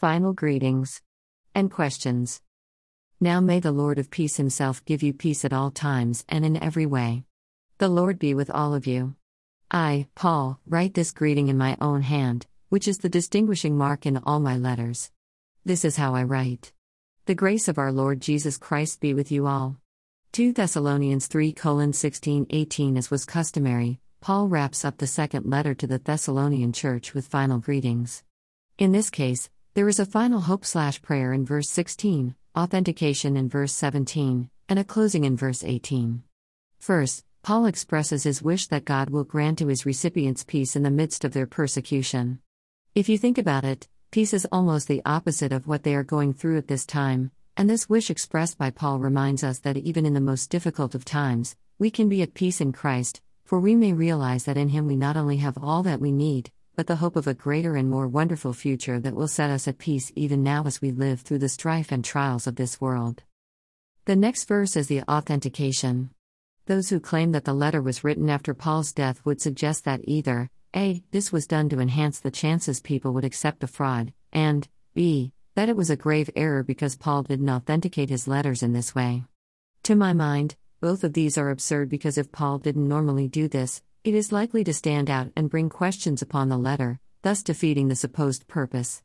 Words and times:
Final 0.00 0.32
greetings 0.32 1.02
and 1.54 1.70
questions. 1.70 2.40
Now 3.20 3.38
may 3.38 3.60
the 3.60 3.70
Lord 3.70 3.98
of 3.98 4.10
peace 4.10 4.38
himself 4.38 4.82
give 4.86 5.02
you 5.02 5.12
peace 5.12 5.44
at 5.44 5.52
all 5.52 5.70
times 5.70 6.24
and 6.26 6.42
in 6.42 6.56
every 6.56 6.86
way. 6.86 7.24
The 7.76 7.90
Lord 7.90 8.18
be 8.18 8.32
with 8.32 8.50
all 8.50 8.72
of 8.72 8.86
you. 8.86 9.14
I, 9.70 10.06
Paul, 10.14 10.58
write 10.66 10.94
this 10.94 11.12
greeting 11.12 11.48
in 11.48 11.58
my 11.58 11.76
own 11.82 12.00
hand, 12.00 12.46
which 12.70 12.88
is 12.88 12.96
the 12.96 13.10
distinguishing 13.10 13.76
mark 13.76 14.06
in 14.06 14.16
all 14.16 14.40
my 14.40 14.56
letters. 14.56 15.10
This 15.66 15.84
is 15.84 15.98
how 15.98 16.14
I 16.14 16.22
write. 16.22 16.72
The 17.26 17.34
grace 17.34 17.68
of 17.68 17.76
our 17.76 17.92
Lord 17.92 18.22
Jesus 18.22 18.56
Christ 18.56 19.02
be 19.02 19.12
with 19.12 19.30
you 19.30 19.46
all. 19.46 19.76
2 20.32 20.54
Thessalonians 20.54 21.26
3 21.26 21.54
16 21.92 22.46
18 22.48 22.96
As 22.96 23.10
was 23.10 23.26
customary, 23.26 24.00
Paul 24.22 24.48
wraps 24.48 24.82
up 24.82 24.96
the 24.96 25.06
second 25.06 25.44
letter 25.44 25.74
to 25.74 25.86
the 25.86 25.98
Thessalonian 25.98 26.72
church 26.72 27.12
with 27.12 27.26
final 27.26 27.58
greetings. 27.58 28.24
In 28.78 28.92
this 28.92 29.10
case, 29.10 29.50
there 29.80 29.88
is 29.88 29.98
a 29.98 30.04
final 30.04 30.42
hope 30.42 30.62
slash 30.62 31.00
prayer 31.00 31.32
in 31.32 31.42
verse 31.42 31.70
16, 31.70 32.34
authentication 32.54 33.34
in 33.34 33.48
verse 33.48 33.72
17, 33.72 34.50
and 34.68 34.78
a 34.78 34.84
closing 34.84 35.24
in 35.24 35.34
verse 35.34 35.64
18. 35.64 36.22
First, 36.78 37.24
Paul 37.42 37.64
expresses 37.64 38.24
his 38.24 38.42
wish 38.42 38.66
that 38.66 38.84
God 38.84 39.08
will 39.08 39.24
grant 39.24 39.56
to 39.56 39.68
his 39.68 39.86
recipients 39.86 40.44
peace 40.44 40.76
in 40.76 40.82
the 40.82 40.90
midst 40.90 41.24
of 41.24 41.32
their 41.32 41.46
persecution. 41.46 42.40
If 42.94 43.08
you 43.08 43.16
think 43.16 43.38
about 43.38 43.64
it, 43.64 43.88
peace 44.10 44.34
is 44.34 44.46
almost 44.52 44.86
the 44.86 45.00
opposite 45.06 45.50
of 45.50 45.66
what 45.66 45.82
they 45.82 45.94
are 45.94 46.04
going 46.04 46.34
through 46.34 46.58
at 46.58 46.68
this 46.68 46.84
time, 46.84 47.30
and 47.56 47.70
this 47.70 47.88
wish 47.88 48.10
expressed 48.10 48.58
by 48.58 48.68
Paul 48.68 48.98
reminds 48.98 49.42
us 49.42 49.60
that 49.60 49.78
even 49.78 50.04
in 50.04 50.12
the 50.12 50.20
most 50.20 50.50
difficult 50.50 50.94
of 50.94 51.06
times, 51.06 51.56
we 51.78 51.90
can 51.90 52.10
be 52.10 52.20
at 52.20 52.34
peace 52.34 52.60
in 52.60 52.74
Christ, 52.74 53.22
for 53.46 53.58
we 53.58 53.74
may 53.74 53.94
realize 53.94 54.44
that 54.44 54.58
in 54.58 54.68
Him 54.68 54.86
we 54.86 54.96
not 54.96 55.16
only 55.16 55.38
have 55.38 55.56
all 55.56 55.82
that 55.84 56.02
we 56.02 56.12
need, 56.12 56.50
but 56.80 56.86
the 56.86 56.96
hope 56.96 57.14
of 57.14 57.26
a 57.26 57.34
greater 57.34 57.76
and 57.76 57.90
more 57.90 58.08
wonderful 58.08 58.54
future 58.54 58.98
that 58.98 59.14
will 59.14 59.28
set 59.28 59.50
us 59.50 59.68
at 59.68 59.76
peace 59.76 60.10
even 60.16 60.42
now 60.42 60.64
as 60.64 60.80
we 60.80 60.90
live 60.90 61.20
through 61.20 61.36
the 61.38 61.46
strife 61.46 61.92
and 61.92 62.02
trials 62.02 62.46
of 62.46 62.56
this 62.56 62.80
world. 62.80 63.22
The 64.06 64.16
next 64.16 64.48
verse 64.48 64.76
is 64.76 64.86
the 64.86 65.02
authentication. 65.02 66.08
Those 66.64 66.88
who 66.88 66.98
claim 66.98 67.32
that 67.32 67.44
the 67.44 67.52
letter 67.52 67.82
was 67.82 68.02
written 68.02 68.30
after 68.30 68.54
Paul's 68.54 68.94
death 68.94 69.20
would 69.26 69.42
suggest 69.42 69.84
that 69.84 70.00
either 70.04 70.48
A. 70.74 71.02
This 71.10 71.30
was 71.30 71.46
done 71.46 71.68
to 71.68 71.80
enhance 71.80 72.18
the 72.18 72.30
chances 72.30 72.80
people 72.80 73.12
would 73.12 73.26
accept 73.26 73.60
the 73.60 73.66
fraud, 73.66 74.14
and 74.32 74.66
B. 74.94 75.32
That 75.56 75.68
it 75.68 75.76
was 75.76 75.90
a 75.90 75.96
grave 75.96 76.30
error 76.34 76.62
because 76.62 76.96
Paul 76.96 77.24
didn't 77.24 77.50
authenticate 77.50 78.08
his 78.08 78.26
letters 78.26 78.62
in 78.62 78.72
this 78.72 78.94
way. 78.94 79.24
To 79.82 79.94
my 79.94 80.14
mind, 80.14 80.56
both 80.80 81.04
of 81.04 81.12
these 81.12 81.36
are 81.36 81.50
absurd 81.50 81.90
because 81.90 82.16
if 82.16 82.32
Paul 82.32 82.56
didn't 82.56 82.88
normally 82.88 83.28
do 83.28 83.48
this, 83.48 83.82
it 84.02 84.14
is 84.14 84.32
likely 84.32 84.64
to 84.64 84.72
stand 84.72 85.10
out 85.10 85.30
and 85.36 85.50
bring 85.50 85.68
questions 85.68 86.22
upon 86.22 86.48
the 86.48 86.56
letter, 86.56 86.98
thus 87.22 87.42
defeating 87.42 87.88
the 87.88 87.94
supposed 87.94 88.48
purpose. 88.48 89.02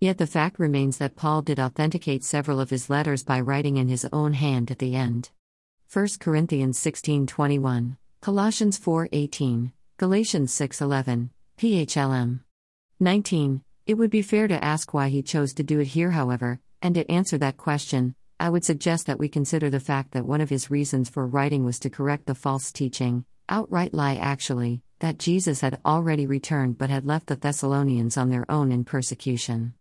Yet 0.00 0.18
the 0.18 0.26
fact 0.26 0.58
remains 0.58 0.98
that 0.98 1.16
Paul 1.16 1.40
did 1.40 1.58
authenticate 1.58 2.22
several 2.22 2.60
of 2.60 2.68
his 2.68 2.90
letters 2.90 3.24
by 3.24 3.40
writing 3.40 3.78
in 3.78 3.88
his 3.88 4.06
own 4.12 4.34
hand 4.34 4.70
at 4.70 4.80
the 4.80 4.94
end. 4.94 5.30
1 5.90 6.18
Corinthians 6.20 6.78
16:21, 6.78 7.96
Colossians 8.20 8.78
4:18, 8.78 9.72
Galatians 9.96 10.52
6:11, 10.52 11.30
PHLM 11.56 12.40
19. 13.00 13.62
It 13.86 13.94
would 13.94 14.10
be 14.10 14.22
fair 14.22 14.46
to 14.48 14.62
ask 14.62 14.92
why 14.92 15.08
he 15.08 15.22
chose 15.22 15.54
to 15.54 15.62
do 15.62 15.80
it 15.80 15.88
here, 15.88 16.10
however, 16.10 16.60
and 16.82 16.94
to 16.96 17.10
answer 17.10 17.38
that 17.38 17.56
question, 17.56 18.14
I 18.38 18.50
would 18.50 18.64
suggest 18.64 19.06
that 19.06 19.18
we 19.18 19.28
consider 19.28 19.70
the 19.70 19.80
fact 19.80 20.10
that 20.12 20.26
one 20.26 20.42
of 20.42 20.50
his 20.50 20.70
reasons 20.70 21.08
for 21.08 21.26
writing 21.26 21.64
was 21.64 21.78
to 21.78 21.88
correct 21.88 22.26
the 22.26 22.34
false 22.34 22.72
teaching, 22.72 23.24
outright 23.48 23.94
lie 23.94 24.16
actually, 24.16 24.82
that 25.00 25.18
Jesus 25.18 25.60
had 25.60 25.80
already 25.84 26.26
returned 26.26 26.78
but 26.78 26.90
had 26.90 27.06
left 27.06 27.26
the 27.26 27.36
Thessalonians 27.36 28.16
on 28.16 28.30
their 28.30 28.50
own 28.50 28.72
in 28.72 28.84
persecution. 28.84 29.74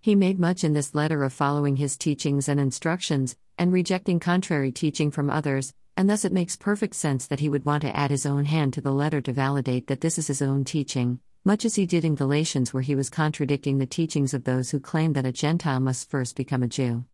He 0.00 0.14
made 0.14 0.38
much 0.38 0.62
in 0.62 0.72
this 0.72 0.94
letter 0.94 1.24
of 1.24 1.32
following 1.32 1.76
his 1.76 1.96
teachings 1.96 2.48
and 2.48 2.60
instructions, 2.60 3.36
and 3.58 3.72
rejecting 3.72 4.20
contrary 4.20 4.70
teaching 4.70 5.10
from 5.10 5.30
others, 5.30 5.74
and 5.96 6.10
thus 6.10 6.24
it 6.24 6.32
makes 6.32 6.56
perfect 6.56 6.94
sense 6.94 7.26
that 7.26 7.40
he 7.40 7.48
would 7.48 7.64
want 7.64 7.82
to 7.82 7.96
add 7.96 8.10
his 8.10 8.26
own 8.26 8.44
hand 8.44 8.74
to 8.74 8.80
the 8.80 8.92
letter 8.92 9.20
to 9.22 9.32
validate 9.32 9.86
that 9.86 10.02
this 10.02 10.18
is 10.18 10.26
his 10.26 10.42
own 10.42 10.64
teaching, 10.64 11.20
much 11.44 11.64
as 11.64 11.76
he 11.76 11.86
did 11.86 12.04
in 12.04 12.14
Galatians, 12.14 12.74
where 12.74 12.82
he 12.82 12.94
was 12.94 13.08
contradicting 13.08 13.78
the 13.78 13.86
teachings 13.86 14.34
of 14.34 14.44
those 14.44 14.70
who 14.70 14.80
claimed 14.80 15.14
that 15.14 15.24
a 15.24 15.32
Gentile 15.32 15.80
must 15.80 16.10
first 16.10 16.36
become 16.36 16.62
a 16.62 16.68
Jew. 16.68 17.04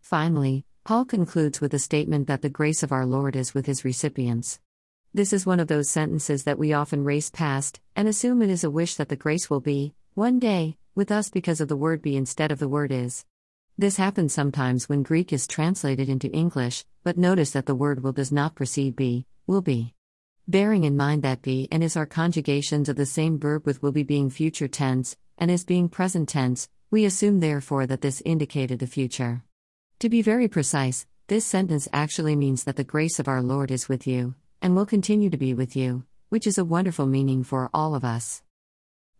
Finally, 0.00 0.66
Paul 0.84 1.04
concludes 1.04 1.60
with 1.60 1.72
a 1.72 1.78
statement 1.78 2.26
that 2.26 2.42
the 2.42 2.50
grace 2.50 2.82
of 2.82 2.92
our 2.92 3.06
Lord 3.06 3.34
is 3.34 3.54
with 3.54 3.66
his 3.66 3.84
recipients. 3.84 4.60
This 5.14 5.34
is 5.34 5.44
one 5.44 5.60
of 5.60 5.68
those 5.68 5.90
sentences 5.90 6.44
that 6.44 6.58
we 6.58 6.72
often 6.72 7.04
race 7.04 7.28
past, 7.28 7.80
and 7.94 8.08
assume 8.08 8.40
it 8.40 8.48
is 8.48 8.64
a 8.64 8.70
wish 8.70 8.94
that 8.94 9.10
the 9.10 9.16
grace 9.16 9.50
will 9.50 9.60
be, 9.60 9.92
one 10.14 10.38
day, 10.38 10.78
with 10.94 11.10
us 11.10 11.28
because 11.28 11.60
of 11.60 11.68
the 11.68 11.76
word 11.76 12.00
be 12.00 12.16
instead 12.16 12.50
of 12.50 12.58
the 12.58 12.68
word 12.68 12.90
is. 12.90 13.26
This 13.76 13.98
happens 13.98 14.32
sometimes 14.32 14.88
when 14.88 15.02
Greek 15.02 15.30
is 15.30 15.46
translated 15.46 16.08
into 16.08 16.30
English, 16.30 16.86
but 17.04 17.18
notice 17.18 17.50
that 17.50 17.66
the 17.66 17.74
word 17.74 18.02
will 18.02 18.12
does 18.12 18.32
not 18.32 18.54
precede 18.54 18.96
be, 18.96 19.26
will 19.46 19.60
be. 19.60 19.92
Bearing 20.48 20.84
in 20.84 20.96
mind 20.96 21.22
that 21.24 21.42
be 21.42 21.68
and 21.70 21.84
is 21.84 21.94
are 21.94 22.06
conjugations 22.06 22.88
of 22.88 22.96
the 22.96 23.04
same 23.04 23.38
verb 23.38 23.66
with 23.66 23.82
will 23.82 23.92
be 23.92 24.04
being 24.04 24.30
future 24.30 24.66
tense, 24.66 25.14
and 25.36 25.50
is 25.50 25.62
being 25.62 25.90
present 25.90 26.30
tense, 26.30 26.70
we 26.90 27.04
assume 27.04 27.40
therefore 27.40 27.86
that 27.86 28.00
this 28.00 28.22
indicated 28.24 28.78
the 28.78 28.86
future. 28.86 29.44
To 29.98 30.08
be 30.08 30.22
very 30.22 30.48
precise, 30.48 31.06
this 31.26 31.44
sentence 31.44 31.86
actually 31.92 32.34
means 32.34 32.64
that 32.64 32.76
the 32.76 32.82
grace 32.82 33.18
of 33.18 33.28
our 33.28 33.42
Lord 33.42 33.70
is 33.70 33.90
with 33.90 34.06
you, 34.06 34.34
and 34.62 34.74
will 34.74 34.86
continue 34.86 35.28
to 35.28 35.36
be 35.36 35.52
with 35.52 35.76
you, 35.76 36.04
which 36.30 36.46
is 36.46 36.56
a 36.56 36.64
wonderful 36.64 37.04
meaning 37.04 37.42
for 37.44 37.68
all 37.74 37.94
of 37.94 38.04
us. 38.04 38.42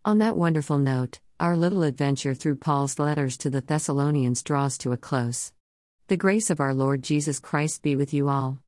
On 0.05 0.17
that 0.19 0.37
wonderful 0.37 0.77
note, 0.77 1.19
our 1.39 1.57
little 1.57 1.83
adventure 1.83 2.33
through 2.33 2.55
Paul's 2.55 2.97
letters 2.97 3.37
to 3.37 3.49
the 3.49 3.61
Thessalonians 3.61 4.41
draws 4.41 4.77
to 4.79 4.93
a 4.93 4.97
close. 4.97 5.51
The 6.07 6.17
grace 6.17 6.49
of 6.49 6.59
our 6.59 6.73
Lord 6.73 7.03
Jesus 7.03 7.39
Christ 7.39 7.81
be 7.81 7.95
with 7.95 8.13
you 8.13 8.29
all. 8.29 8.59